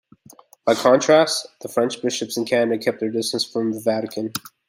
By 0.65 0.73
contrast, 0.73 1.45
the 1.61 1.67
French 1.67 2.01
bishops 2.01 2.35
in 2.35 2.45
Canada 2.45 2.83
kept 2.83 3.01
their 3.01 3.11
distance 3.11 3.45
from 3.45 3.71
the 3.71 3.79
Vatican. 3.81 4.33